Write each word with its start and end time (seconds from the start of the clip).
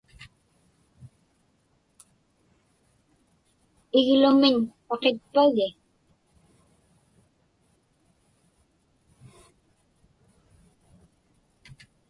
Iglumiñ 3.99 4.55
paqitpagi? 4.87 5.67